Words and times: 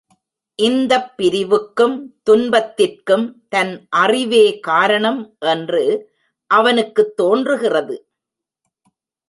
இந்தப் 0.59 1.17
பிரிவுக்கும் 1.17 1.97
துன்பத்திற்கும் 2.23 3.45
தன் 3.49 3.85
அறிவே 3.89 4.59
காரணம் 4.59 5.35
என்று 5.39 5.83
அவனுக்குத் 6.51 7.15
தோன்றுகிறது. 7.15 7.97